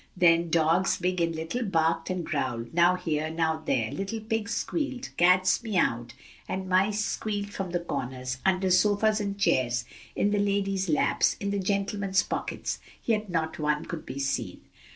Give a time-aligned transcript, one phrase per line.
[0.17, 5.09] Then dogs, big and little, barked and growled, now here, now there, little pigs squealed,
[5.15, 6.15] cats meowed,
[6.47, 9.85] and mice squealed from the corners, under sofas and chairs,
[10.15, 14.61] in the ladies' laps, in the gentlemen's pockets, yet not one could be seen.